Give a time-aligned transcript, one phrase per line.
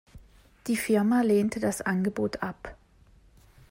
[0.65, 2.75] Die Firma lehnte das Angebot ab.